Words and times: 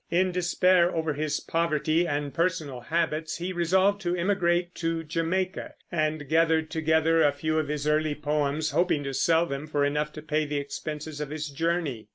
In 0.09 0.31
despair 0.31 0.89
over 0.95 1.13
his 1.13 1.39
poverty 1.39 2.07
and 2.07 2.33
personal 2.33 2.79
habits, 2.79 3.37
he 3.37 3.53
resolved 3.53 4.01
to 4.01 4.15
emigrate 4.15 4.73
to 4.73 5.03
Jamaica, 5.03 5.75
and 5.91 6.27
gathered 6.27 6.71
together 6.71 7.21
a 7.21 7.31
few 7.31 7.59
of 7.59 7.67
his 7.67 7.85
early 7.85 8.15
poems, 8.15 8.71
hoping 8.71 9.03
to 9.03 9.13
sell 9.13 9.45
them 9.45 9.67
for 9.67 9.85
enough 9.85 10.11
to 10.13 10.23
pay 10.23 10.45
the 10.45 10.57
expenses 10.57 11.21
of 11.21 11.29
his 11.29 11.49
journey. 11.49 12.07